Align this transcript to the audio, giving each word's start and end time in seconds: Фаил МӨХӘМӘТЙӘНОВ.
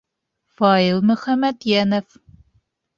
Фаил 0.55 0.99
МӨХӘМӘТЙӘНОВ. 1.07 2.07